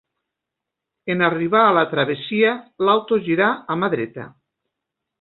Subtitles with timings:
[1.15, 2.57] En arribar a la travessia,
[2.89, 4.31] l'auto girà a mà dreta.